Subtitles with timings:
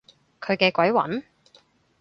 [0.39, 1.23] 佢嘅鬼魂？